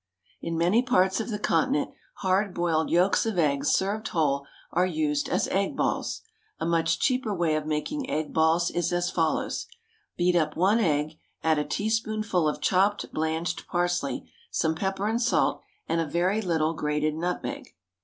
In 0.41 0.57
many 0.57 0.81
parts 0.81 1.19
of 1.19 1.29
the 1.29 1.37
Continent, 1.37 1.91
hard 2.25 2.55
boiled 2.55 2.89
yolks 2.89 3.23
of 3.27 3.37
eggs, 3.37 3.69
served 3.69 4.07
whole, 4.07 4.47
are 4.71 4.83
used 4.83 5.29
as 5.29 5.47
egg 5.49 5.77
balls. 5.77 6.23
A 6.59 6.65
much 6.65 6.97
cheaper 6.99 7.31
way 7.35 7.53
of 7.55 7.67
making 7.67 8.09
egg 8.09 8.33
balls 8.33 8.71
is 8.71 8.91
as 8.91 9.11
follows: 9.11 9.67
Beat 10.17 10.35
up 10.35 10.55
one 10.57 10.79
egg, 10.79 11.19
add 11.43 11.59
a 11.59 11.63
teaspoonful 11.63 12.47
of 12.49 12.61
chopped 12.61 13.13
blanched 13.13 13.67
parsley, 13.67 14.27
some 14.49 14.73
pepper 14.73 15.07
and 15.07 15.21
salt, 15.21 15.61
and 15.87 16.01
a 16.01 16.07
very 16.07 16.41
little 16.41 16.73
grated 16.73 17.13
nutmeg. 17.13 17.75